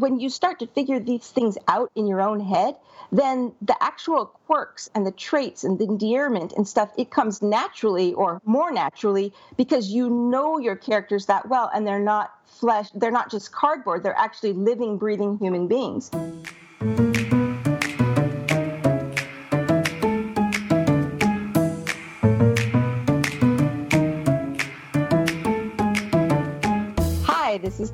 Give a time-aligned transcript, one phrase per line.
[0.00, 2.76] when you start to figure these things out in your own head,
[3.12, 8.12] then the actual quirks and the traits and the endearment and stuff, it comes naturally
[8.14, 13.10] or more naturally because you know your characters that well and they're not flesh, they're
[13.10, 16.10] not just cardboard, they're actually living, breathing human beings.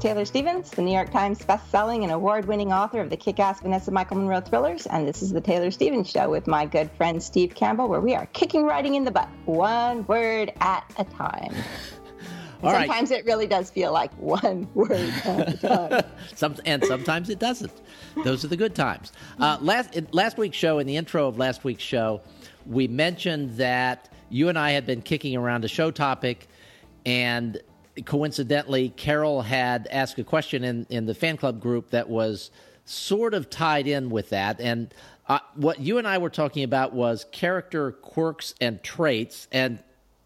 [0.03, 4.17] Taylor Stevens, the New York Times best-selling and award-winning author of the kick-ass Vanessa Michael
[4.17, 7.87] Monroe thrillers, and this is the Taylor Stevens Show with my good friend Steve Campbell,
[7.87, 11.55] where we are kicking writing in the butt, one word at a time.
[12.63, 13.21] sometimes right.
[13.21, 16.05] it really does feel like one word at a time.
[16.35, 17.73] Some, and sometimes it doesn't.
[18.25, 19.13] Those are the good times.
[19.39, 22.23] Uh, last last week's show, in the intro of last week's show,
[22.67, 26.49] we mentioned that you and I had been kicking around a show topic,
[27.07, 27.63] and
[28.05, 32.51] coincidentally, Carol had asked a question in, in the fan club group that was
[32.85, 34.61] sort of tied in with that.
[34.61, 34.93] And
[35.29, 39.47] uh, what you and I were talking about was character quirks and traits.
[39.53, 39.79] And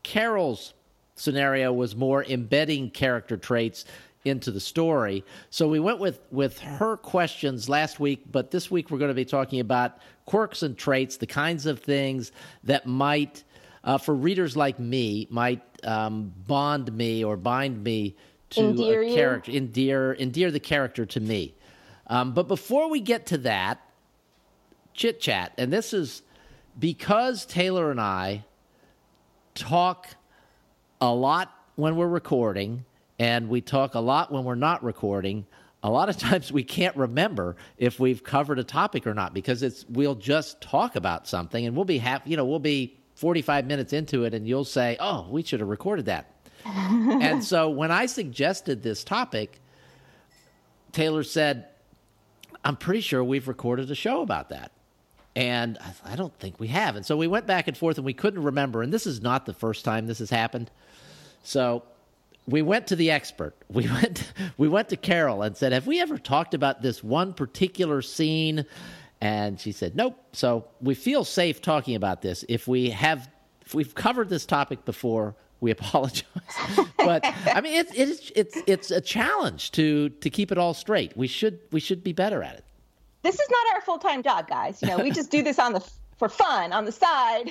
[0.02, 0.74] Carol's
[1.16, 3.84] scenario was more embedding character traits
[4.24, 5.24] into the story.
[5.50, 9.14] So we went with, with her questions last week, but this week we're going to
[9.14, 12.32] be talking about quirks and traits, the kinds of things
[12.64, 13.44] that might
[13.86, 18.16] uh, for readers like me might um, bond me or bind me
[18.50, 19.58] to endear a character, you?
[19.58, 21.54] endear endear the character to me.
[22.08, 23.80] Um, but before we get to that,
[24.92, 26.22] chit chat, and this is
[26.78, 28.44] because Taylor and I
[29.54, 30.08] talk
[31.00, 32.84] a lot when we're recording,
[33.18, 35.46] and we talk a lot when we're not recording.
[35.84, 39.62] A lot of times we can't remember if we've covered a topic or not because
[39.62, 42.30] it's we'll just talk about something and we'll be happy.
[42.30, 45.68] You know, we'll be 45 minutes into it and you'll say, oh, we should have
[45.68, 46.30] recorded that.
[46.64, 49.60] and so when I suggested this topic,
[50.92, 51.66] Taylor said,
[52.64, 54.72] I'm pretty sure we've recorded a show about that.
[55.34, 56.96] And I don't think we have.
[56.96, 58.82] And so we went back and forth and we couldn't remember.
[58.82, 60.70] And this is not the first time this has happened.
[61.42, 61.82] So
[62.46, 63.54] we went to the expert.
[63.68, 67.34] We went we went to Carol and said, "Have we ever talked about this one
[67.34, 68.64] particular scene
[69.20, 70.18] and she said, nope.
[70.32, 72.44] So we feel safe talking about this.
[72.48, 73.28] If we have,
[73.64, 76.24] if we've covered this topic before, we apologize.
[76.98, 81.16] but I mean, it's, it's, it's, it's a challenge to, to keep it all straight.
[81.16, 82.64] We should, we should be better at it.
[83.22, 84.80] This is not our full-time job, guys.
[84.82, 85.84] You know, we just do this on the,
[86.18, 87.50] for fun on the side.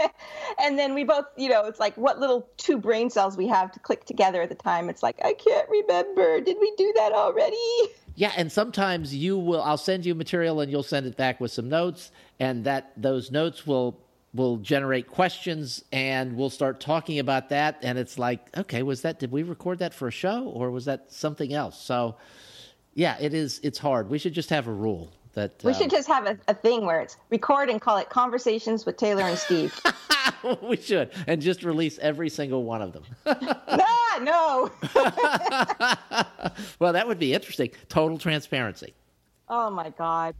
[0.62, 3.72] and then we both, you know, it's like what little two brain cells we have
[3.72, 4.88] to click together at the time.
[4.88, 6.40] It's like, I can't remember.
[6.40, 7.56] Did we do that already?
[8.16, 11.52] Yeah, and sometimes you will I'll send you material and you'll send it back with
[11.52, 12.10] some notes
[12.40, 14.00] and that those notes will
[14.34, 19.18] will generate questions and we'll start talking about that and it's like, okay, was that
[19.18, 21.80] did we record that for a show or was that something else?
[21.80, 22.16] So
[22.94, 24.08] yeah, it is it's hard.
[24.08, 26.86] We should just have a rule that We should um, just have a, a thing
[26.86, 29.78] where it's record and call it conversations with Taylor and Steve.
[30.62, 33.04] we should and just release every single one of them.
[34.22, 34.70] no.
[36.78, 37.70] well, that would be interesting.
[37.88, 38.94] Total transparency.
[39.48, 40.34] Oh my god.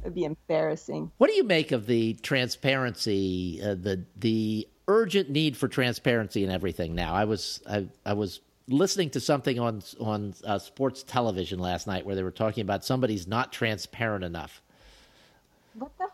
[0.00, 1.10] It'd be embarrassing.
[1.18, 6.52] What do you make of the transparency, uh, the the urgent need for transparency and
[6.52, 7.14] everything now?
[7.14, 12.06] I was I, I was listening to something on on uh, sports television last night
[12.06, 14.62] where they were talking about somebody's not transparent enough.
[15.74, 16.08] What the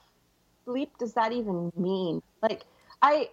[0.66, 2.22] bleep does that even mean?
[2.42, 2.64] Like
[3.02, 3.28] I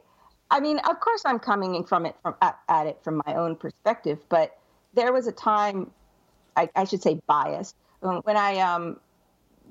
[0.51, 3.55] I mean, of course, I'm coming from it from at, at it from my own
[3.55, 4.57] perspective, but
[4.93, 5.89] there was a time,
[6.57, 8.99] I, I should say, biased when I um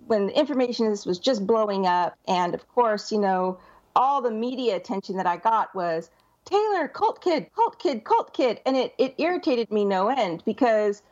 [0.07, 3.59] when the information was just blowing up, and of course, you know,
[3.95, 6.11] all the media attention that I got was
[6.47, 11.03] Taylor, cult kid, cult kid, cult kid, and it it irritated me no end because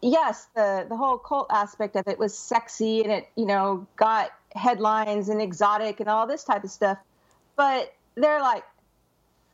[0.00, 4.30] yes, the the whole cult aspect of it was sexy and it you know got
[4.54, 6.98] headlines and exotic and all this type of stuff,
[7.56, 8.64] but they're like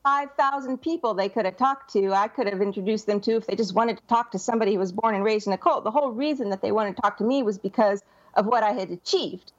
[0.05, 2.13] 5,000 people they could have talked to.
[2.13, 4.79] I could have introduced them to if they just wanted to talk to somebody who
[4.79, 5.83] was born and raised in a cult.
[5.83, 8.03] The whole reason that they wanted to talk to me was because
[8.35, 9.51] of what I had achieved.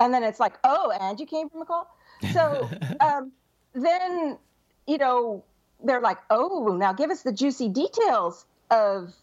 [0.00, 1.88] And then it's like, oh, and you came from a cult?
[2.32, 2.68] So
[3.00, 3.32] um,
[3.72, 4.38] then,
[4.86, 5.44] you know,
[5.84, 9.14] they're like, oh, now give us the juicy details of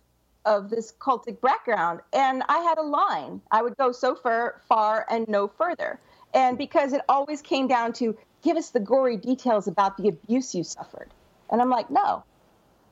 [0.45, 1.99] of this cultic background.
[2.13, 3.41] And I had a line.
[3.51, 5.99] I would go so far, far and no further.
[6.33, 10.55] And because it always came down to give us the gory details about the abuse
[10.55, 11.09] you suffered.
[11.49, 12.23] And I'm like, no.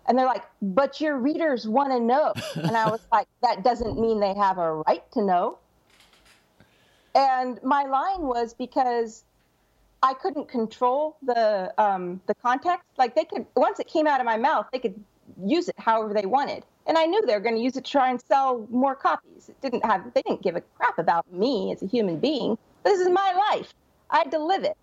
[0.07, 2.33] And they're like, but your readers want to know.
[2.55, 5.57] and I was like, that doesn't mean they have a right to know.
[7.15, 9.23] And my line was because
[10.03, 12.85] I couldn't control the um, the context.
[12.97, 15.03] Like they could once it came out of my mouth, they could
[15.44, 16.63] use it however they wanted.
[16.85, 19.49] And I knew they were going to use it to try and sell more copies.
[19.49, 22.57] It didn't have, they didn't give a crap about me as a human being.
[22.83, 23.73] This is my life.
[24.09, 24.77] I had to live it.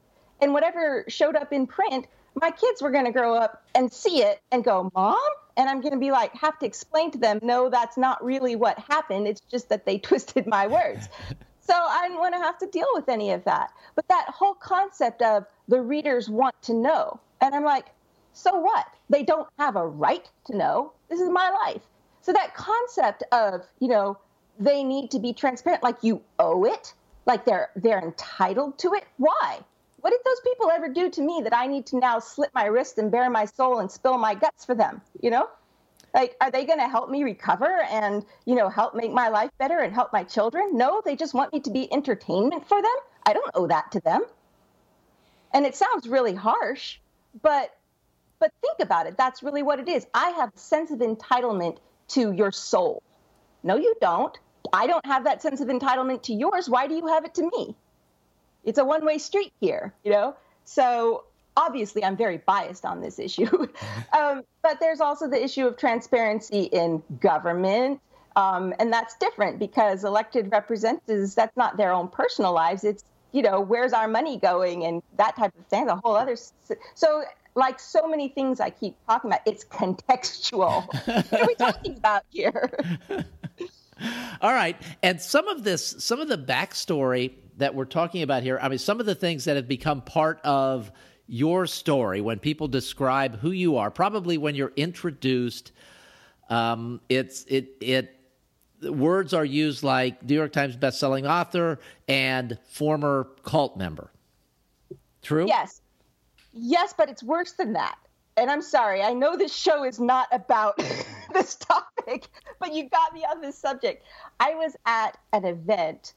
[0.45, 4.23] And whatever showed up in print, my kids were going to grow up and see
[4.23, 5.17] it and go, Mom?
[5.57, 8.55] And I'm going to be like, have to explain to them, no, that's not really
[8.55, 9.27] what happened.
[9.27, 11.09] It's just that they twisted my words.
[11.61, 13.73] so I didn't want to have to deal with any of that.
[13.95, 17.19] But that whole concept of the readers want to know.
[17.41, 17.87] And I'm like,
[18.35, 18.85] so what?
[19.09, 20.93] They don't have a right to know.
[21.09, 21.81] This is my life.
[22.21, 24.19] So that concept of, you know,
[24.59, 26.93] they need to be transparent, like you owe it,
[27.25, 29.05] like they're they're entitled to it.
[29.17, 29.61] Why?
[30.05, 32.67] What did those people ever do to me that I need to now slit my
[32.67, 35.01] wrist and bare my soul and spill my guts for them?
[35.23, 35.49] You know?
[36.13, 39.51] Like, are they going to help me recover and, you know, help make my life
[39.57, 40.77] better and help my children?
[40.77, 42.93] No, they just want me to be entertainment for them.
[43.25, 44.27] I don't owe that to them.
[45.55, 46.99] And it sounds really harsh,
[47.41, 47.75] but
[48.41, 49.17] but think about it.
[49.17, 50.07] That's really what it is.
[50.13, 51.79] I have a sense of entitlement
[52.09, 53.03] to your soul.
[53.63, 54.39] No, you don't.
[54.71, 56.69] I don't have that sense of entitlement to yours.
[56.69, 57.75] Why do you have it to me?
[58.65, 60.37] It's a one way street here, you know?
[60.65, 61.25] So
[61.57, 63.67] obviously, I'm very biased on this issue.
[64.19, 68.01] um, but there's also the issue of transparency in government.
[68.37, 72.83] Um, and that's different because elected representatives, that's not their own personal lives.
[72.83, 76.37] It's, you know, where's our money going and that type of thing, a whole other.
[76.95, 77.25] So
[77.55, 80.87] like so many things I keep talking about, it's contextual.
[81.31, 82.71] what are we talking about here?
[84.41, 84.77] All right.
[85.03, 88.79] And some of this, some of the backstory that we're talking about here, I mean,
[88.79, 90.91] some of the things that have become part of
[91.27, 95.73] your story when people describe who you are, probably when you're introduced,
[96.51, 98.15] um, it's, it, it,
[98.83, 101.79] words are used like New York Times bestselling author
[102.09, 104.11] and former cult member.
[105.23, 105.47] True?
[105.47, 105.81] Yes.
[106.53, 107.97] Yes, but it's worse than that.
[108.37, 110.77] And I'm sorry, I know this show is not about
[111.33, 112.27] this topic,
[112.59, 114.05] but you got me on this subject.
[114.41, 116.15] I was at an event.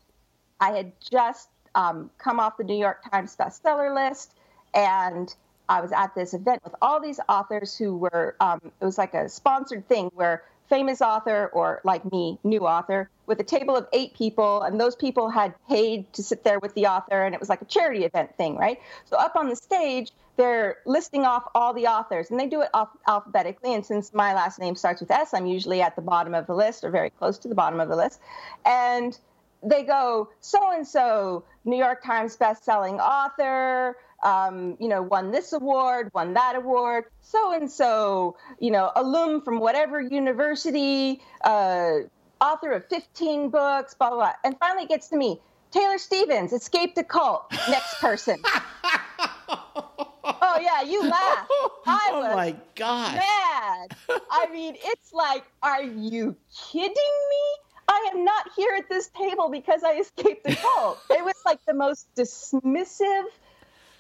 [0.60, 4.34] I had just um, come off the New York Times bestseller list,
[4.74, 5.34] and
[5.70, 9.14] I was at this event with all these authors who were, um, it was like
[9.14, 13.88] a sponsored thing where famous author or like me, new author, with a table of
[13.94, 17.40] eight people, and those people had paid to sit there with the author, and it
[17.40, 18.80] was like a charity event thing, right?
[19.06, 22.70] So up on the stage, they're listing off all the authors, and they do it
[23.08, 23.74] alphabetically.
[23.74, 26.54] And since my last name starts with S, I'm usually at the bottom of the
[26.54, 28.20] list or very close to the bottom of the list.
[28.66, 29.18] And
[29.64, 35.54] they go, so and so, New York Times best-selling author, um, you know, won this
[35.54, 42.00] award, won that award, so and so, you know, alum from whatever university, uh,
[42.42, 44.34] author of 15 books, blah, blah, blah.
[44.44, 45.40] And finally it gets to me
[45.72, 47.52] Taylor Stevens, escaped a cult.
[47.70, 48.38] Next person.
[49.50, 51.48] oh, yeah, you laugh.
[51.86, 53.16] I was oh, my God.
[53.16, 54.22] Mad.
[54.32, 56.36] I mean, it's like, are you
[56.72, 57.67] kidding me?
[57.88, 61.00] I am not here at this table because I escaped a cult.
[61.10, 63.26] it was like the most dismissive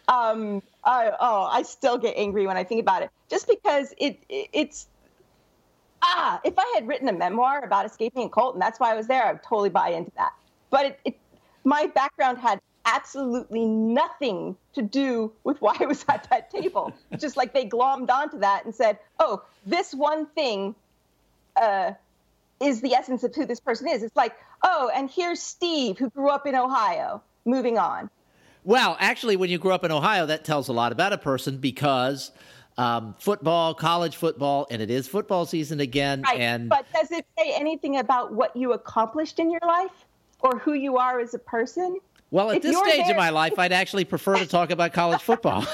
[0.08, 4.24] um, I, oh, I still get angry when I think about it, just because it,
[4.30, 4.88] it it's
[6.02, 8.96] ah, if I had written a memoir about escaping a cult and that's why I
[8.96, 10.34] was there, I would totally buy into that.
[10.70, 11.20] But it, it,
[11.64, 16.94] my background had absolutely nothing to do with why I was at that table.
[17.18, 20.74] just like they glommed onto that and said, "Oh, this one thing
[21.58, 21.92] uh,
[22.60, 26.10] is the essence of who this person is." It's like, "Oh, and here's Steve who
[26.10, 28.10] grew up in Ohio." Moving on.
[28.64, 31.58] Well, actually, when you grow up in Ohio, that tells a lot about a person
[31.58, 32.32] because
[32.78, 36.22] um, football, college football, and it is football season again.
[36.24, 36.40] Right.
[36.42, 40.06] And but does it say anything about what you accomplished in your life
[40.42, 42.00] or who you are as a person?
[42.30, 44.92] Well, at If this stage there- of my life, I'd actually prefer to talk about
[44.92, 45.66] college football.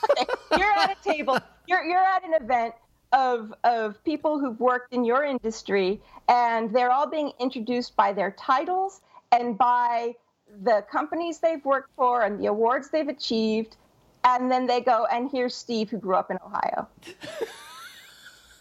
[0.56, 1.38] you're at a table.
[1.66, 2.74] You're you're at an event
[3.12, 8.32] of of people who've worked in your industry, and they're all being introduced by their
[8.32, 9.00] titles
[9.32, 10.14] and by
[10.62, 13.76] the companies they've worked for and the awards they've achieved.
[14.24, 16.88] And then they go, and here's Steve, who grew up in Ohio.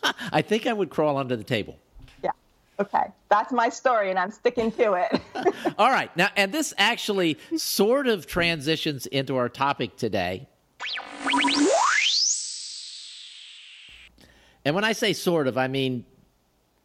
[0.31, 1.77] I think I would crawl under the table.
[2.23, 2.31] Yeah.
[2.79, 3.05] Okay.
[3.29, 5.21] That's my story, and I'm sticking to it.
[5.79, 6.15] All right.
[6.15, 10.47] Now, and this actually sort of transitions into our topic today.
[14.65, 16.05] And when I say sort of, I mean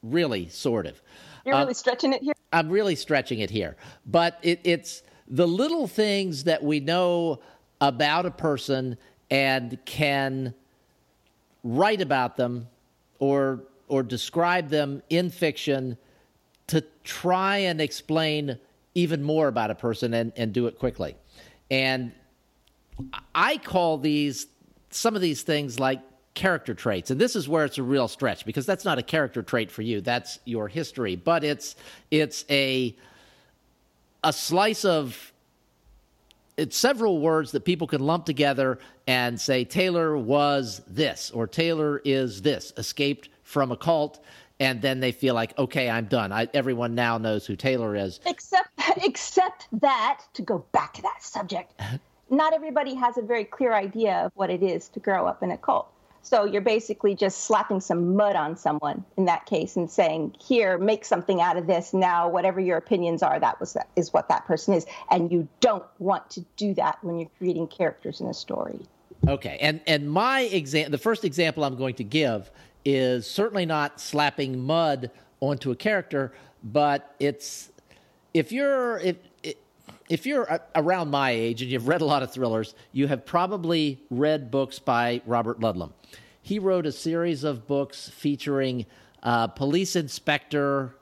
[0.03, 1.01] really sort of.
[1.45, 2.35] You're Um, really stretching it here.
[2.53, 7.41] I'm really stretching it here, but it, it's the little things that we know
[7.81, 8.99] about a person
[9.31, 10.55] and can
[11.63, 12.69] write about them
[13.19, 15.97] or or describe them in fiction
[16.69, 18.57] to try and explain
[18.95, 21.17] even more about a person and, and do it quickly.
[21.71, 22.13] And
[23.35, 24.47] I call these
[24.91, 26.01] some of these things like
[26.35, 27.11] character traits.
[27.11, 29.83] And this is where it's a real stretch because that's not a character trait for
[29.83, 30.01] you.
[30.01, 31.17] That's your history.
[31.17, 31.77] But it's
[32.11, 32.95] it's a
[34.23, 35.33] a slice of
[36.57, 42.03] it's several words that people can lump together and say Taylor was this or Taylor
[42.05, 44.23] is this, escaped from a cult,
[44.61, 46.33] and then they feel like, okay, I'm done.
[46.33, 48.21] I, everyone now knows who Taylor is.
[48.27, 48.69] Except,
[49.03, 51.73] except that to go back to that subject,
[52.31, 55.51] not everybody has a very clear idea of what it is to grow up in
[55.51, 55.91] a cult.
[56.23, 60.79] So you're basically just slapping some mud on someone in that case and saying, "Here,
[60.79, 62.29] make something out of this now.
[62.29, 66.29] Whatever your opinions are, that was is what that person is." And you don't want
[66.31, 68.81] to do that when you're creating characters in a story.
[69.27, 72.51] Okay, and and my exam, the first example I'm going to give
[72.85, 75.11] is certainly not slapping mud
[75.41, 77.71] onto a character, but it's
[78.35, 79.17] if you're if
[80.09, 84.01] if you're around my age and you've read a lot of thrillers, you have probably
[84.11, 85.93] read books by Robert Ludlum.
[86.43, 88.87] He wrote a series of books featuring
[89.23, 90.95] a police inspector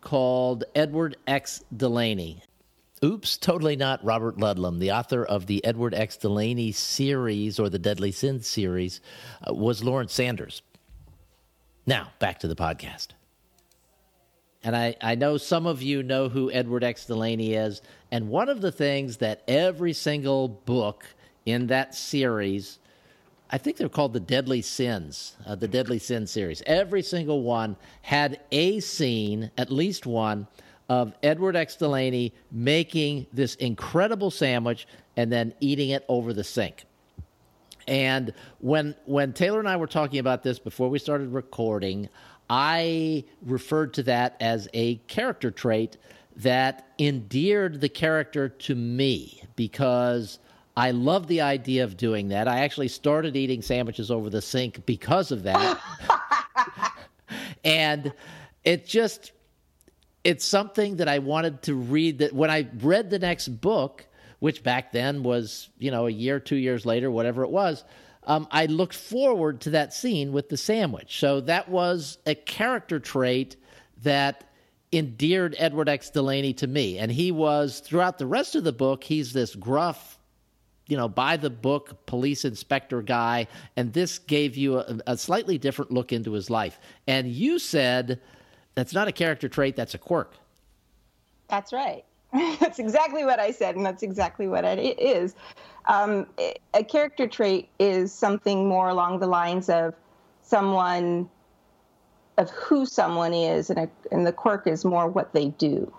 [0.00, 1.64] called Edward X.
[1.76, 2.42] Delaney.
[3.04, 4.78] Oops, totally not Robert Ludlum.
[4.78, 6.16] The author of the Edward X.
[6.16, 9.00] Delaney series or the Deadly Sin series
[9.46, 10.62] uh, was Lawrence Sanders.
[11.86, 13.08] Now, back to the podcast.
[14.64, 17.06] And I, I know some of you know who Edward X.
[17.06, 17.82] Delaney is.
[18.16, 21.04] And one of the things that every single book
[21.44, 22.78] in that series,
[23.50, 27.76] I think they're called the Deadly Sins, uh, the Deadly Sin series, every single one
[28.00, 30.46] had a scene, at least one,
[30.88, 31.76] of Edward X.
[31.76, 36.86] Delaney making this incredible sandwich and then eating it over the sink.
[37.86, 42.08] And when when Taylor and I were talking about this before we started recording,
[42.48, 45.98] I referred to that as a character trait
[46.36, 50.38] that endeared the character to me because
[50.76, 52.46] I love the idea of doing that.
[52.46, 55.80] I actually started eating sandwiches over the sink because of that.
[57.64, 58.12] and
[58.64, 59.32] it just
[60.24, 64.06] it's something that I wanted to read that when I read the next book,
[64.40, 67.84] which back then was, you know, a year, 2 years later, whatever it was,
[68.24, 71.20] um, I looked forward to that scene with the sandwich.
[71.20, 73.56] So that was a character trait
[74.02, 74.50] that
[74.92, 76.10] endeared Edward X.
[76.10, 76.98] Delaney to me.
[76.98, 80.18] And he was, throughout the rest of the book, he's this gruff,
[80.88, 83.46] you know, by the book police inspector guy.
[83.76, 86.78] And this gave you a, a slightly different look into his life.
[87.06, 88.20] And you said
[88.74, 90.34] that's not a character trait, that's a quirk.
[91.48, 92.04] That's right.
[92.60, 95.34] that's exactly what I said, and that's exactly what it is.
[95.86, 96.26] Um,
[96.74, 99.94] a character trait is something more along the lines of
[100.42, 101.28] someone,
[102.38, 105.92] of who someone is, and, a, and the quirk is more what they do.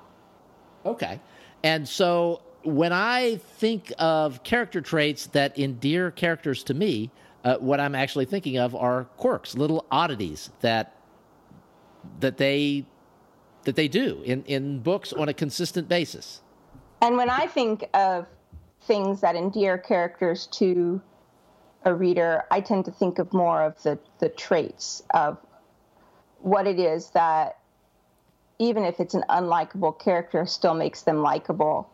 [0.86, 1.20] Okay.
[1.63, 7.10] And so when I think of character traits that endear characters to me,
[7.44, 10.94] uh, what I'm actually thinking of are quirks, little oddities that
[12.20, 12.86] that they
[13.63, 16.41] that they do in, in books on a consistent basis.
[17.01, 18.25] And when I think of
[18.84, 21.01] things that endear characters to
[21.84, 25.38] a reader, I tend to think of more of the, the traits of
[26.39, 27.58] what it is that,
[28.60, 31.89] even if it's an unlikable character, still makes them likable.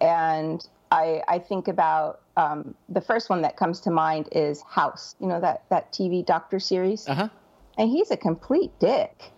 [0.00, 5.16] And I, I think about um, the first one that comes to mind is House,
[5.20, 7.06] you know, that, that TV doctor series.
[7.06, 7.28] Uh-huh.
[7.76, 9.32] And he's a complete dick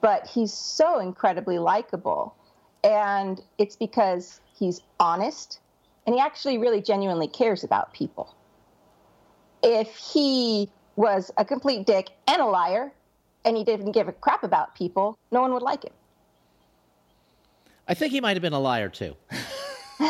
[0.00, 2.34] but he's so incredibly likable.
[2.82, 5.60] And it's because he's honest
[6.06, 8.34] and he actually really genuinely cares about people.
[9.62, 12.92] If he was a complete dick and a liar
[13.44, 15.92] and he didn't give a crap about people, no one would like him.
[17.88, 19.16] I think he might have been a liar too.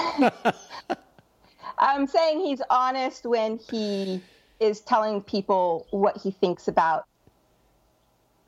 [1.78, 4.22] I'm saying he's honest when he
[4.60, 7.06] is telling people what he thinks about.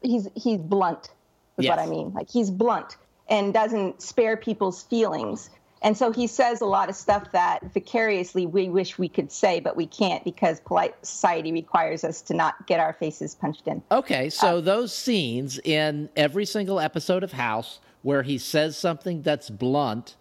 [0.02, 1.10] He's he's blunt
[1.56, 1.70] is yes.
[1.70, 2.12] what I mean.
[2.12, 2.96] Like he's blunt
[3.28, 5.48] and doesn't spare people's feelings.
[5.82, 9.58] And so he says a lot of stuff that vicariously we wish we could say,
[9.60, 13.82] but we can't because polite society requires us to not get our faces punched in.
[13.90, 19.22] Okay, so uh, those scenes in every single episode of House where he says something
[19.22, 20.16] that's blunt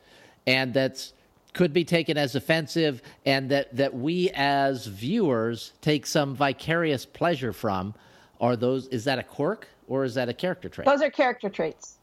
[0.47, 1.13] and that's
[1.53, 7.51] could be taken as offensive and that, that we as viewers take some vicarious pleasure
[7.51, 7.93] from
[8.39, 10.85] are those is that a quirk or is that a character trait?
[10.85, 11.97] Those are character traits.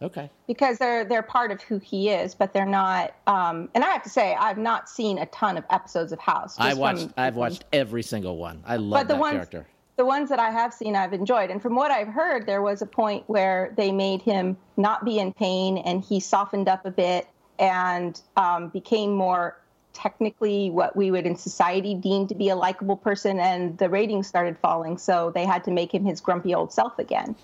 [0.00, 0.30] Okay.
[0.46, 3.14] Because they're they're part of who he is, but they're not.
[3.26, 6.54] Um, and I have to say, I've not seen a ton of episodes of House.
[6.58, 7.02] I watched.
[7.02, 8.62] From, I've watched every single one.
[8.64, 9.66] I love but the that ones, character.
[9.96, 11.50] The ones that I have seen, I've enjoyed.
[11.50, 15.18] And from what I've heard, there was a point where they made him not be
[15.18, 17.26] in pain, and he softened up a bit
[17.58, 19.58] and um, became more
[19.92, 24.28] technically what we would in society deem to be a likable person, and the ratings
[24.28, 27.34] started falling, so they had to make him his grumpy old self again.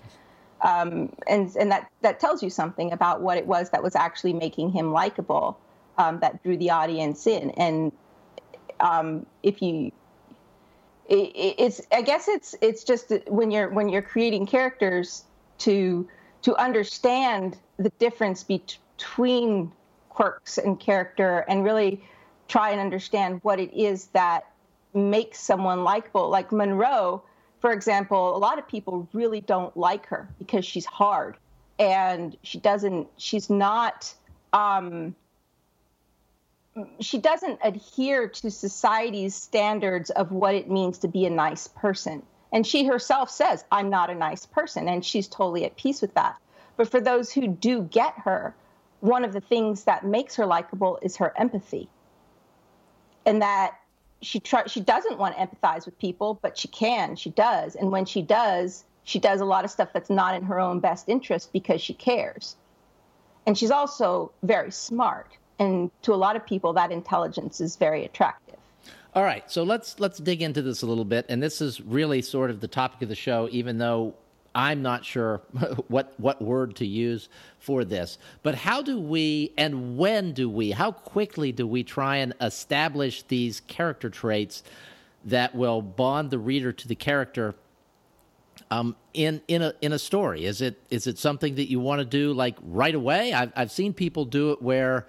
[0.61, 4.33] Um, and and that that tells you something about what it was that was actually
[4.33, 5.59] making him likable,
[5.97, 7.51] um, that drew the audience in.
[7.51, 7.91] And
[8.79, 9.91] um, if you,
[11.07, 15.25] it, it's I guess it's it's just when you're when you're creating characters
[15.59, 16.07] to
[16.43, 19.71] to understand the difference between
[20.09, 22.01] quirks and character and really
[22.47, 24.45] try and understand what it is that
[24.93, 26.29] makes someone likable.
[26.29, 27.23] Like Monroe,
[27.59, 31.37] for example, a lot of people really don't like her because she's hard
[31.79, 34.13] and she doesn't, she's not,
[34.53, 35.15] um,
[36.99, 42.21] she doesn't adhere to society's standards of what it means to be a nice person.
[42.51, 44.87] And she herself says, I'm not a nice person.
[44.87, 46.37] And she's totally at peace with that.
[46.77, 48.53] But for those who do get her,
[48.99, 51.89] one of the things that makes her likable is her empathy
[53.25, 53.79] and that
[54.21, 57.15] she try, she doesn't want to empathize with people, but she can.
[57.15, 60.43] She does, and when she does, she does a lot of stuff that's not in
[60.43, 62.55] her own best interest because she cares.
[63.45, 65.27] And she's also very smart,
[65.59, 68.55] and to a lot of people, that intelligence is very attractive.
[69.13, 72.21] All right, so let's let's dig into this a little bit, and this is really
[72.21, 74.15] sort of the topic of the show, even though
[74.55, 75.41] I'm not sure
[75.89, 78.17] what what word to use for this.
[78.41, 80.71] But how do we and when do we?
[80.71, 84.63] How quickly do we try and establish these character traits
[85.25, 87.53] that will bond the reader to the character
[88.71, 90.45] um, in in a in a story?
[90.45, 93.33] Is it is it something that you want to do like right away?
[93.33, 95.05] I've I've seen people do it where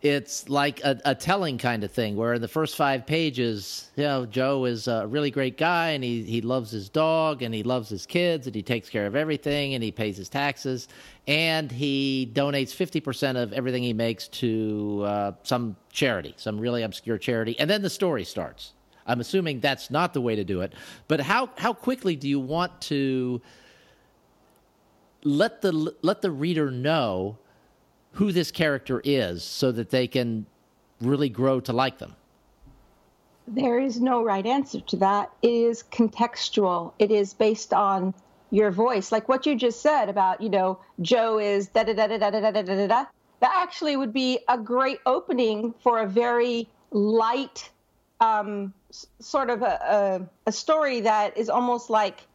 [0.00, 4.04] it's like a, a, telling kind of thing where in the first five pages, you
[4.04, 7.64] know, Joe is a really great guy and he, he loves his dog and he
[7.64, 10.86] loves his kids and he takes care of everything and he pays his taxes
[11.26, 17.18] and he donates 50% of everything he makes to uh, some charity, some really obscure
[17.18, 17.58] charity.
[17.58, 18.74] And then the story starts.
[19.04, 20.74] I'm assuming that's not the way to do it.
[21.08, 23.40] But how, how quickly do you want to
[25.24, 27.38] let the, let the reader know
[28.12, 30.46] who this character is so that they can
[31.00, 32.16] really grow to like them?
[33.46, 35.30] There is no right answer to that.
[35.42, 36.92] It is contextual.
[36.98, 38.14] It is based on
[38.50, 39.10] your voice.
[39.12, 42.30] Like what you just said about, you know, Joe is da da da da da
[42.30, 43.04] da da da da.
[43.40, 47.70] That actually would be a great opening for a very light,
[48.20, 48.74] um,
[49.20, 52.26] sort of a, a, a story that is almost like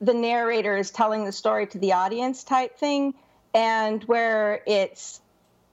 [0.00, 3.14] the narrator is telling the story to the audience type thing
[3.54, 5.20] and where it's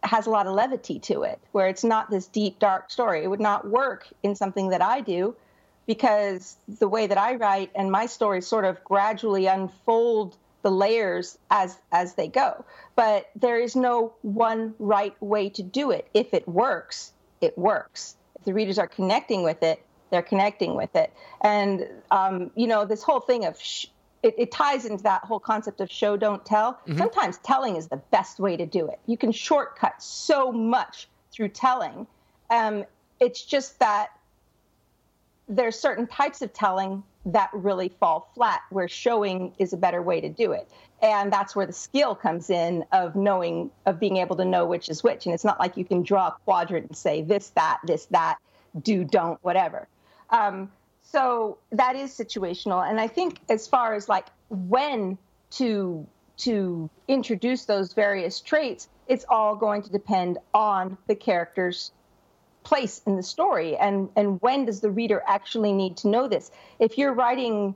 [0.03, 3.23] has a lot of levity to it, where it's not this deep, dark story.
[3.23, 5.35] It would not work in something that I do
[5.85, 11.37] because the way that I write and my stories sort of gradually unfold the layers
[11.49, 12.65] as as they go.
[12.95, 16.07] But there is no one right way to do it.
[16.13, 18.15] If it works, it works.
[18.37, 21.13] If the readers are connecting with it, they're connecting with it.
[21.41, 23.87] And um, you know, this whole thing of sh-
[24.27, 26.73] it, it, ties into that whole concept of show don't tell.
[26.73, 26.97] Mm-hmm.
[26.97, 28.99] Sometimes telling is the best way to do it.
[29.05, 32.05] You can shortcut so much through telling.
[32.49, 32.83] Um,
[33.19, 34.09] it's just that
[35.47, 40.19] there's certain types of telling that really fall flat, where showing is a better way
[40.21, 40.69] to do it.
[41.01, 44.89] And that's where the skill comes in of knowing, of being able to know which
[44.89, 45.25] is which.
[45.25, 48.37] And it's not like you can draw a quadrant and say this, that, this, that,
[48.81, 49.87] do, don't, whatever.
[50.29, 50.71] Um,
[51.09, 52.87] so that is situational.
[52.87, 55.17] And i think as far as like when
[55.51, 56.05] to
[56.37, 61.91] to introduce those various traits it's all going to depend on the character's
[62.63, 63.77] place in the story.
[63.77, 66.51] And and when does the reader actually need to know this?
[66.79, 67.75] If you're writing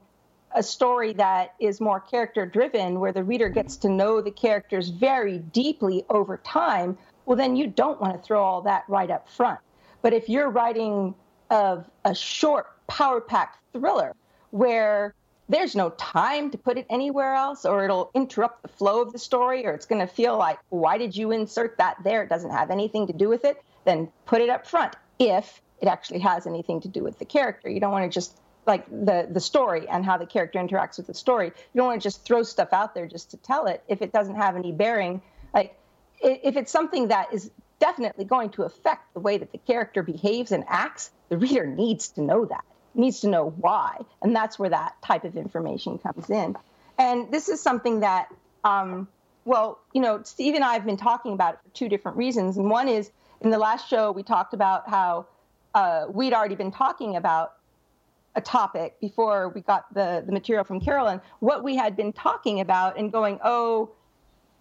[0.53, 4.89] a story that is more character driven where the reader gets to know the characters
[4.89, 9.29] very deeply over time well then you don't want to throw all that right up
[9.29, 9.59] front.
[10.01, 11.15] But if you're writing
[11.49, 14.13] of a short power packed thriller
[14.49, 15.15] where
[15.47, 19.19] there's no time to put it anywhere else or it'll interrupt the flow of the
[19.19, 22.21] story or it's going to feel like why did you insert that there?
[22.23, 23.61] It doesn't have anything to do with it.
[23.85, 27.69] Then put it up front if it actually has anything to do with the character.
[27.69, 31.07] You don't want to just like the the story and how the character interacts with
[31.07, 31.47] the story.
[31.47, 34.11] You don't want to just throw stuff out there just to tell it if it
[34.11, 35.21] doesn't have any bearing.
[35.53, 35.77] Like
[36.21, 37.49] if it's something that is
[37.79, 42.09] definitely going to affect the way that the character behaves and acts the reader needs
[42.09, 43.97] to know that needs to know why.
[44.21, 46.55] And that's where that type of information comes in.
[46.97, 49.07] And this is something that, um,
[49.45, 52.57] well, you know, Steve and I have been talking about it for two different reasons.
[52.57, 55.25] And one is in the last show, we talked about how
[55.73, 57.53] uh, we'd already been talking about
[58.35, 62.61] a topic before we got the, the material from Carolyn, what we had been talking
[62.61, 63.89] about and going, oh,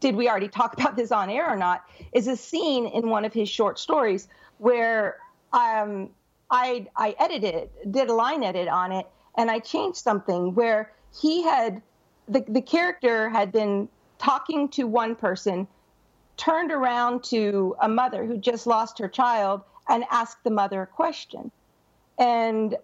[0.00, 1.84] did we already talk about this on air or not?
[2.12, 5.18] Is a scene in one of his short stories where
[5.52, 6.10] um,
[6.50, 11.42] I I edited did a line edit on it, and I changed something where he
[11.42, 11.82] had
[12.28, 15.66] the the character had been talking to one person,
[16.36, 20.86] turned around to a mother who just lost her child, and asked the mother a
[20.86, 21.50] question,
[22.18, 22.76] and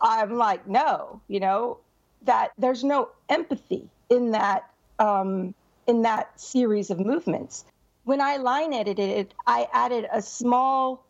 [0.00, 1.78] I'm like, no, you know,
[2.22, 5.54] that there's no empathy in that um,
[5.86, 7.64] in that series of movements.
[8.04, 11.04] When I line edited it, I added a small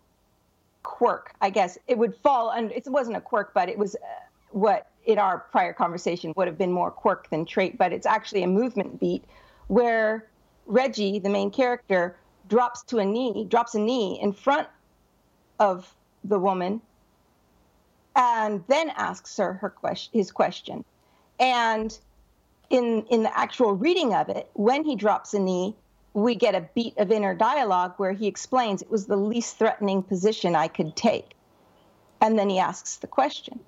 [0.83, 1.79] quirk, I guess.
[1.87, 3.99] It would fall under, it wasn't a quirk, but it was uh,
[4.51, 8.42] what in our prior conversation would have been more quirk than trait, but it's actually
[8.42, 9.25] a movement beat
[9.68, 10.29] where
[10.66, 12.16] Reggie, the main character,
[12.49, 14.68] drops to a knee, drops a knee in front
[15.59, 16.81] of the woman
[18.14, 20.85] and then asks her her question, his question.
[21.40, 21.97] And
[22.71, 25.77] in in the actual reading of it, when he drops a knee,
[26.14, 30.03] we get a beat of inner dialogue where he explains it was the least threatening
[30.03, 31.35] position I could take.
[32.20, 33.61] And then he asks the question.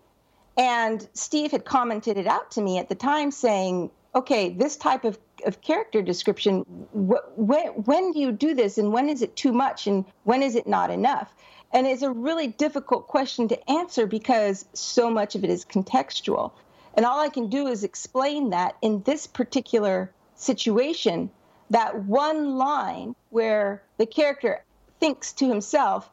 [0.57, 5.05] And Steve had commented it out to me at the time saying, okay, this type
[5.05, 6.61] of, of character description,
[6.93, 10.43] wh- when, when do you do this and when is it too much and when
[10.43, 11.35] is it not enough?
[11.73, 16.53] And it's a really difficult question to answer because so much of it is contextual.
[16.95, 21.31] And all I can do is explain that in this particular situation,
[21.71, 24.63] that one line where the character
[25.01, 26.11] thinks to himself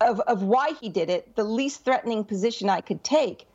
[0.00, 3.46] of, of why he did it, the least threatening position I could take,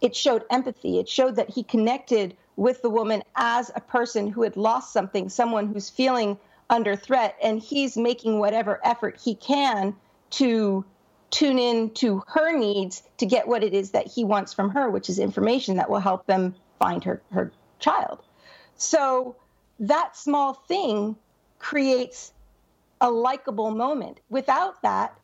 [0.00, 0.98] it showed empathy.
[0.98, 5.28] It showed that he connected with the woman as a person who had lost something,
[5.28, 6.38] someone who's feeling
[6.70, 9.94] under threat, and he's making whatever effort he can
[10.30, 10.84] to
[11.30, 14.88] tune in to her needs to get what it is that he wants from her,
[14.88, 18.20] which is information that will help them find her, her child.
[18.76, 19.36] So
[19.80, 21.16] that small thing
[21.58, 22.32] creates
[23.00, 24.20] a likable moment.
[24.30, 25.18] Without that,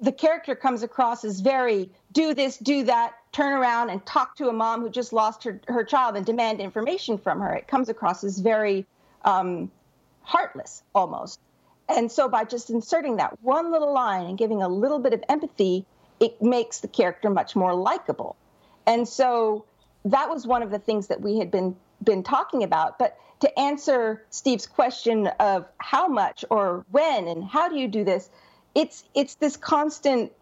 [0.00, 4.48] the character comes across as very do this, do that, turn around and talk to
[4.48, 7.54] a mom who just lost her, her child and demand information from her.
[7.54, 8.86] It comes across as very
[9.24, 9.70] um,
[10.22, 11.40] heartless almost.
[11.88, 15.22] And so by just inserting that one little line and giving a little bit of
[15.28, 15.84] empathy,
[16.20, 18.36] it makes the character much more likable.
[18.86, 19.64] And so
[20.04, 22.98] that was one of the things that we had been been talking about.
[22.98, 28.04] But to answer Steve's question of how much or when and how do you do
[28.04, 28.30] this,
[28.74, 30.32] it's it's this constant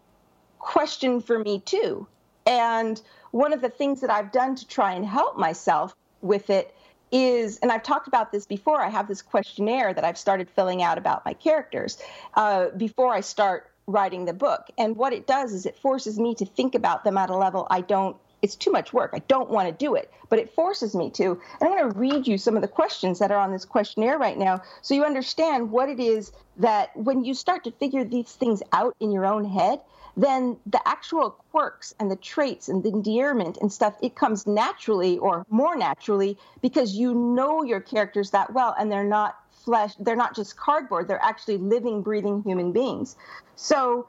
[0.59, 2.07] question for me too.
[2.45, 6.73] And one of the things that I've done to try and help myself with it
[7.11, 10.81] is, and I've talked about this before, I have this questionnaire that I've started filling
[10.81, 11.97] out about my characters
[12.35, 14.67] uh, before I start writing the book.
[14.77, 17.67] And what it does is it forces me to think about them at a level
[17.69, 19.11] I don't, it's too much work.
[19.13, 21.31] I don't want to do it, but it forces me to.
[21.31, 24.17] And I'm going to read you some of the questions that are on this questionnaire
[24.17, 28.31] right now so you understand what it is that when you start to figure these
[28.31, 29.81] things out in your own head,
[30.17, 35.17] then the actual quirks and the traits and the endearment and stuff, it comes naturally
[35.17, 40.15] or more naturally because you know your characters that well and they're not flesh, they're
[40.15, 43.15] not just cardboard, they're actually living, breathing human beings.
[43.55, 44.07] So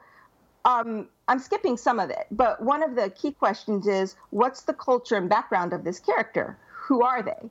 [0.63, 4.73] um, I'm skipping some of it, but one of the key questions is what's the
[4.73, 6.57] culture and background of this character?
[6.87, 7.49] Who are they?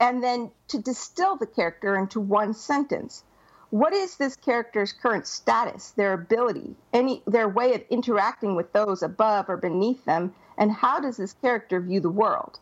[0.00, 3.24] And then to distill the character into one sentence
[3.70, 9.02] what is this character's current status, their ability, any their way of interacting with those
[9.02, 12.58] above or beneath them, and how does this character view the world?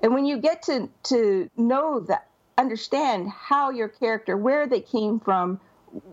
[0.00, 5.18] And when you get to to know that, understand how your character, where they came
[5.18, 5.58] from,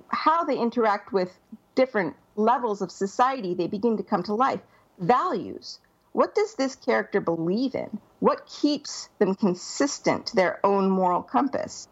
[0.07, 1.37] how they interact with
[1.79, 4.59] different levels of society, they begin to come to life.
[4.99, 5.79] Values.
[6.11, 8.01] What does this character believe in?
[8.19, 11.87] What keeps them consistent to their own moral compass?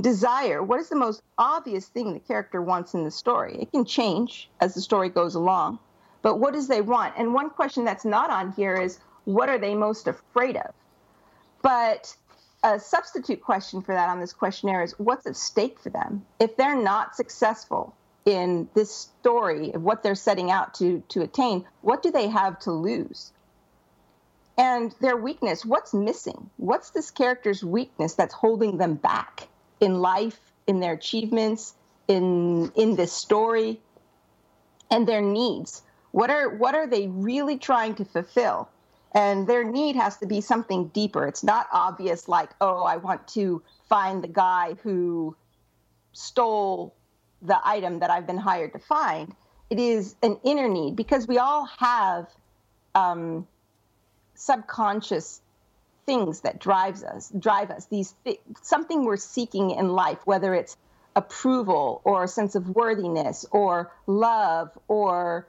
[0.00, 3.84] desire what is the most obvious thing the character wants in the story it can
[3.84, 5.78] change as the story goes along
[6.20, 9.56] but what does they want and one question that's not on here is what are
[9.56, 10.72] they most afraid of
[11.62, 12.16] but
[12.64, 16.56] a substitute question for that on this questionnaire is what's at stake for them if
[16.56, 22.02] they're not successful in this story of what they're setting out to to attain what
[22.02, 23.32] do they have to lose
[24.56, 29.48] and their weakness what's missing what's this character's weakness that's holding them back
[29.80, 31.74] in life, in their achievements,
[32.08, 33.80] in in this story,
[34.90, 35.82] and their needs.
[36.10, 38.68] What are what are they really trying to fulfill?
[39.12, 41.26] And their need has to be something deeper.
[41.28, 45.36] It's not obvious like, oh, I want to find the guy who
[46.12, 46.96] stole
[47.44, 49.34] the item that I've been hired to find.
[49.70, 52.28] It is an inner need because we all have
[52.94, 53.46] um,
[54.34, 55.40] subconscious
[56.06, 60.76] things that drives us drive us these th- something we're seeking in life whether it's
[61.16, 65.46] approval or a sense of worthiness or love or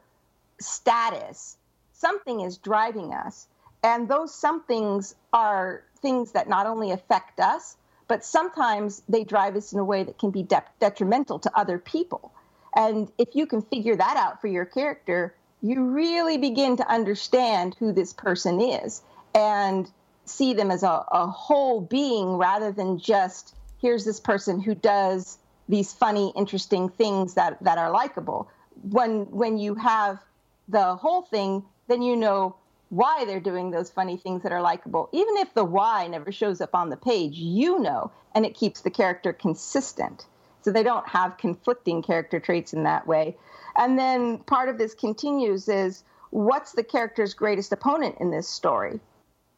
[0.60, 1.58] status.
[1.94, 3.48] Something is driving us.
[3.84, 9.74] And those somethings are things that not only affect us, but sometimes they drive us
[9.74, 12.32] in a way that can be de- detrimental to other people.
[12.76, 17.76] And if you can figure that out for your character, you really begin to understand
[17.80, 19.02] who this person is
[19.34, 19.90] and
[20.26, 25.38] see them as a, a whole being rather than just here's this person who does
[25.70, 28.50] these funny, interesting things that, that are likable.
[28.84, 30.20] When when you have
[30.68, 32.56] the whole thing, then you know
[32.96, 35.10] why they're doing those funny things that are likable.
[35.12, 38.82] Even if the why never shows up on the page, you know, and it keeps
[38.82, 40.26] the character consistent.
[40.62, 43.36] So they don't have conflicting character traits in that way.
[43.78, 49.02] And then part of this continues is what's the character's greatest opponent in this story?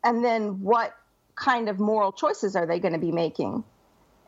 [0.03, 0.95] And then what
[1.35, 3.63] kind of moral choices are they going to be making?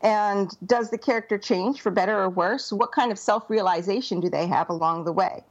[0.02, 2.72] And does the character change for better or worse?
[2.72, 5.44] What kind of self realization do they have along the way?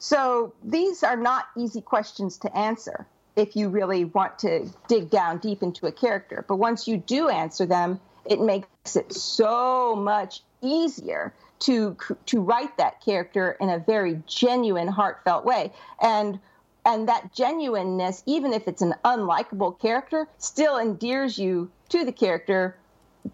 [0.00, 5.38] So these are not easy questions to answer if you really want to dig down
[5.38, 6.42] deep into a character.
[6.48, 12.78] But once you do answer them, it makes it so much easier to to write
[12.78, 15.70] that character in a very genuine, heartfelt way.
[16.00, 16.40] And
[16.86, 22.74] and that genuineness, even if it's an unlikable character, still endears you to the character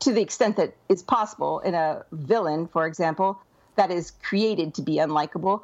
[0.01, 3.41] to the extent that is possible in a villain, for example,
[3.77, 5.63] that is created to be unlikable.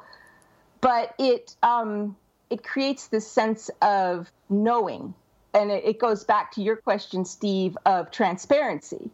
[0.82, 2.16] But it um,
[2.50, 5.14] it creates this sense of knowing,
[5.54, 9.10] and it, it goes back to your question, Steve, of transparency.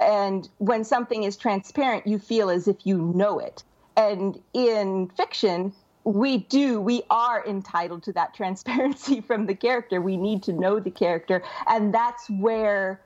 [0.00, 3.62] And when something is transparent, you feel as if you know it.
[3.96, 5.72] And in fiction,
[6.04, 10.78] we do we are entitled to that transparency from the character we need to know
[10.78, 13.00] the character and that's where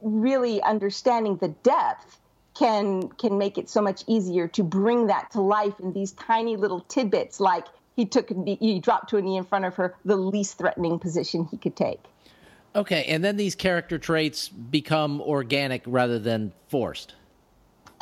[0.00, 2.19] really understanding the depth
[2.60, 6.56] can can make it so much easier to bring that to life in these tiny
[6.56, 7.64] little tidbits like
[7.96, 11.48] he took he dropped to a knee in front of her the least threatening position
[11.50, 12.00] he could take.
[12.76, 17.14] Okay and then these character traits become organic rather than forced.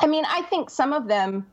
[0.01, 1.47] I mean i think some of them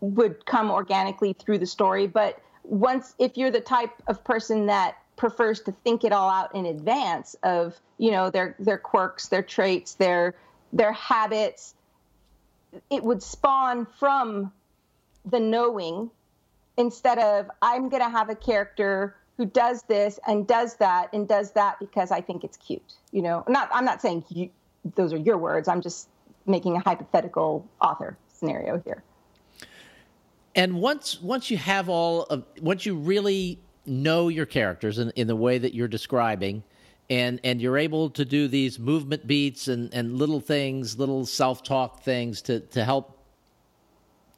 [0.00, 4.98] would come organically through the story but once if you're the type of person that
[5.16, 9.42] prefers to think it all out in advance of you know their their quirks their
[9.42, 10.34] traits their
[10.72, 11.74] their habits
[12.90, 14.52] it would spawn from
[15.24, 16.10] the knowing
[16.76, 21.28] instead of i'm going to have a character who does this and does that and
[21.28, 23.44] does that because i think it's cute you know?
[23.48, 24.50] Not i'm not saying you,
[24.96, 25.68] those are your words.
[25.68, 26.08] I'm just
[26.46, 29.02] making a hypothetical author scenario here.
[30.54, 35.26] And once once you have all of once you really know your characters in, in
[35.26, 36.62] the way that you're describing
[37.10, 42.02] and and you're able to do these movement beats and and little things little self-talk
[42.02, 43.18] things to to help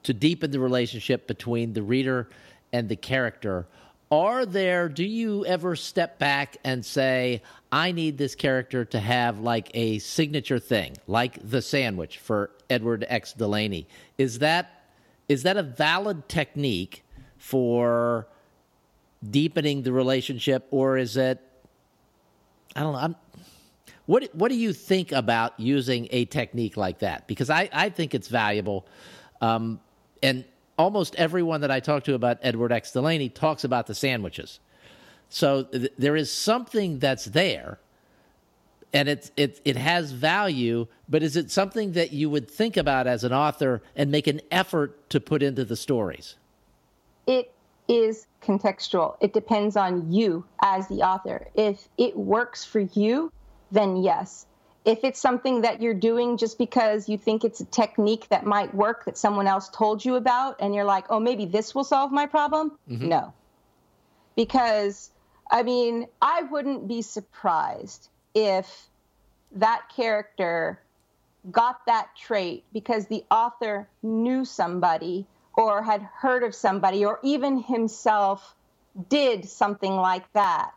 [0.03, 2.29] to deepen the relationship between the reader
[2.73, 3.67] and the character
[4.11, 9.39] are there do you ever step back and say i need this character to have
[9.39, 13.87] like a signature thing like the sandwich for edward x delaney
[14.19, 14.85] is that
[15.29, 17.03] is that a valid technique
[17.39, 18.27] for
[19.31, 21.41] deepening the relationship, or is it?
[22.77, 22.99] I don't know.
[22.99, 23.17] I'm,
[24.07, 27.27] what What do you think about using a technique like that?
[27.27, 28.87] Because I I think it's valuable,
[29.41, 29.81] um,
[30.23, 30.45] and
[30.77, 32.91] almost everyone that I talk to about Edward X.
[32.91, 34.61] Delaney talks about the sandwiches.
[35.29, 37.79] So th- there is something that's there,
[38.93, 40.87] and it it it has value.
[41.09, 44.41] But is it something that you would think about as an author and make an
[44.51, 46.37] effort to put into the stories?
[47.27, 47.54] It
[47.89, 49.17] is contextual.
[49.21, 51.49] It depends on you as the author.
[51.55, 53.33] If it works for you,
[53.71, 54.47] then yes.
[54.85, 58.75] If it's something that you're doing just because you think it's a technique that might
[58.75, 62.13] work that someone else told you about, and you're like, oh, maybe this will solve
[62.13, 63.09] my problem, mm-hmm.
[63.09, 63.33] no.
[64.37, 65.11] Because,
[65.51, 68.89] I mean, I wouldn't be surprised if
[69.53, 70.81] that character
[71.51, 77.59] got that trait because the author knew somebody or had heard of somebody or even
[77.59, 78.55] himself
[79.09, 80.73] did something like that.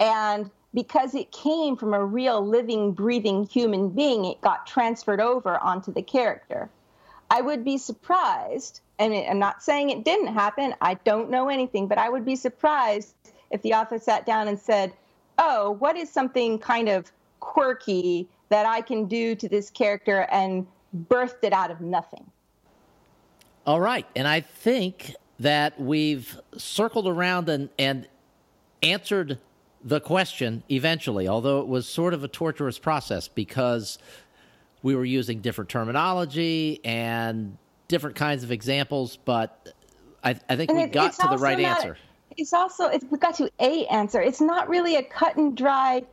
[0.00, 5.56] And because it came from a real living, breathing human being, it got transferred over
[5.58, 6.68] onto the character.
[7.30, 11.86] I would be surprised, and I'm not saying it didn't happen, I don't know anything,
[11.86, 13.14] but I would be surprised
[13.50, 14.92] if the author sat down and said,
[15.38, 17.10] Oh, what is something kind of
[17.40, 20.66] quirky that I can do to this character and
[21.08, 22.30] birthed it out of nothing?
[23.66, 24.06] All right.
[24.14, 28.06] And I think that we've circled around and, and
[28.82, 29.38] answered
[29.82, 33.98] the question eventually, although it was sort of a torturous process because
[34.82, 37.56] we were using different terminology and
[37.88, 39.74] different kinds of examples, but
[40.22, 41.96] I, I think and we it, got to the right not, answer.
[42.36, 44.20] It's also it's, we got to a answer.
[44.20, 46.04] It's not really a cut and dry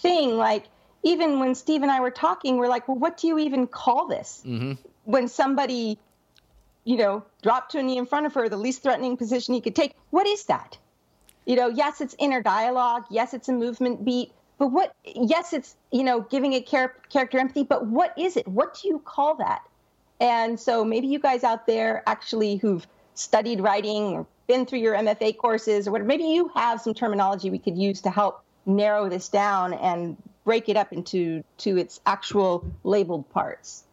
[0.00, 0.36] thing.
[0.36, 0.64] Like
[1.02, 4.08] even when Steve and I were talking, we're like, well, what do you even call
[4.08, 4.42] this?
[4.46, 4.72] Mm-hmm.
[5.04, 5.98] When somebody,
[6.88, 9.60] you know, dropped to a knee in front of her, the least threatening position he
[9.60, 9.94] could take.
[10.08, 10.78] What is that?
[11.44, 13.04] You know, yes, it's inner dialogue.
[13.10, 14.32] Yes, it's a movement beat.
[14.56, 14.94] But what?
[15.04, 17.62] Yes, it's you know giving a char- character empathy.
[17.62, 18.48] But what is it?
[18.48, 19.60] What do you call that?
[20.18, 24.94] And so maybe you guys out there actually who've studied writing or been through your
[24.94, 29.10] MFA courses or whatever, maybe you have some terminology we could use to help narrow
[29.10, 33.84] this down and break it up into to its actual labeled parts.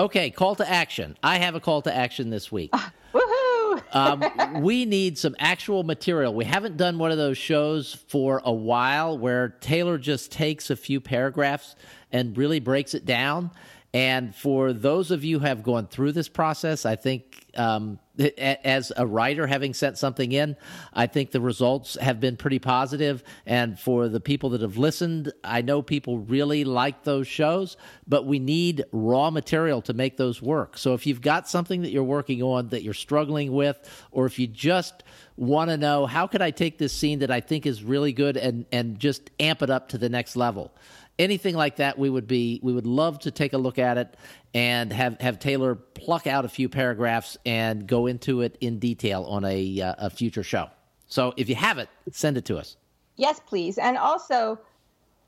[0.00, 1.14] Okay, call to action.
[1.22, 2.70] I have a call to action this week.
[2.72, 3.82] Uh, woohoo!
[3.92, 6.32] um, we need some actual material.
[6.32, 10.76] We haven't done one of those shows for a while where Taylor just takes a
[10.76, 11.76] few paragraphs
[12.12, 13.50] and really breaks it down.
[13.92, 17.98] And for those of you who have gone through this process, I think um,
[18.38, 20.56] as a writer, having sent something in,
[20.92, 23.24] I think the results have been pretty positive.
[23.46, 27.76] And for the people that have listened, I know people really like those shows,
[28.06, 30.78] but we need raw material to make those work.
[30.78, 34.38] So if you've got something that you're working on that you're struggling with, or if
[34.38, 35.02] you just
[35.36, 38.36] want to know how could I take this scene that I think is really good
[38.36, 40.72] and, and just amp it up to the next level
[41.20, 44.16] anything like that, we would be we would love to take a look at it
[44.54, 49.24] and have have Taylor pluck out a few paragraphs and go into it in detail
[49.24, 50.68] on a uh, a future show.
[51.06, 52.76] So if you have it, send it to us.
[53.16, 53.78] Yes, please.
[53.78, 54.58] And also,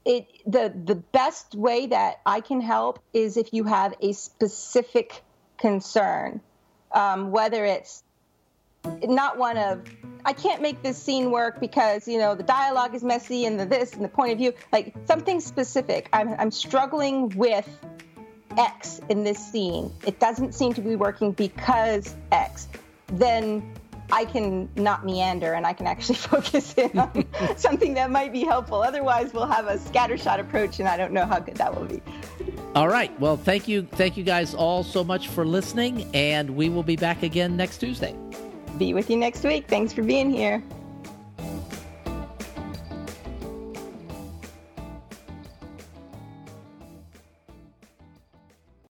[0.05, 5.22] it the the best way that I can help is if you have a specific
[5.59, 6.40] concern,
[6.92, 8.02] um, whether it's
[9.03, 9.83] not one of
[10.25, 13.66] I can't make this scene work because you know the dialogue is messy and the
[13.66, 16.09] this and the point of view like something specific.
[16.12, 17.68] I'm I'm struggling with
[18.57, 19.92] X in this scene.
[20.07, 22.68] It doesn't seem to be working because X.
[23.09, 23.75] Then
[24.12, 27.25] I can not meander and I can actually focus in on
[27.57, 28.83] something that might be helpful.
[28.83, 32.03] Otherwise, we'll have a scattershot approach, and I don't know how good that will be.
[32.75, 33.18] All right.
[33.18, 36.97] Well, thank you, thank you guys all so much for listening, and we will be
[36.97, 38.14] back again next Tuesday
[38.78, 39.66] be with you next week.
[39.68, 40.62] Thanks for being here.